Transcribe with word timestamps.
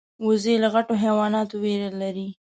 وزې 0.25 0.55
له 0.63 0.67
غټو 0.73 0.93
حیواناتو 1.03 1.55
ویره 1.63 1.89
لري 2.01 2.27